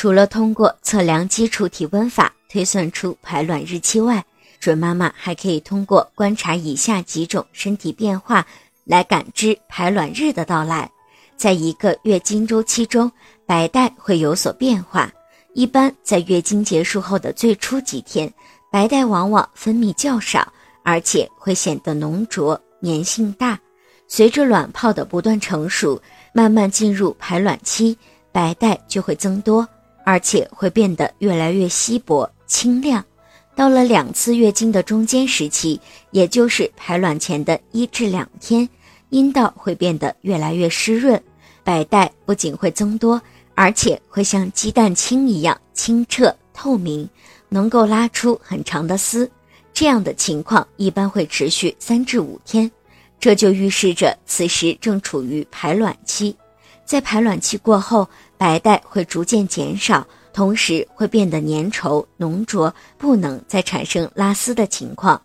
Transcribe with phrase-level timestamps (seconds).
[0.00, 4.24] 除了通过测量基础体温法推算出排卵日期外，
[4.60, 8.46] 准妈妈还可以通过观察以下几种身体变化
[8.84, 10.88] 来感知排卵日的到来。
[11.36, 13.10] 在一个月经周期中，
[13.44, 15.12] 白带会有所变化。
[15.52, 18.32] 一般在月经结束后的最初几天，
[18.70, 20.46] 白带往往分泌较少，
[20.84, 23.58] 而且会显得浓浊、粘性大。
[24.06, 26.00] 随着卵泡的不断成熟，
[26.32, 27.98] 慢慢进入排卵期，
[28.30, 29.68] 白带就会增多，
[30.08, 33.04] 而且会变得越来越稀薄、清亮。
[33.54, 35.78] 到了两次月经的中间时期，
[36.12, 38.66] 也就是排卵前的一至两天，
[39.10, 41.22] 阴道会变得越来越湿润。
[41.62, 43.20] 白带不仅会增多，
[43.54, 47.06] 而且会像鸡蛋清一样清澈透明，
[47.50, 49.30] 能够拉出很长的丝。
[49.74, 52.70] 这样的情况一般会持续三至五天，
[53.20, 56.34] 这就预示着此时正处于排卵期。
[56.88, 58.08] 在排卵期过后，
[58.38, 65.20] 白带会逐渐减少，同时会变得粘稠浓浊，不能再产生拉丝的情况。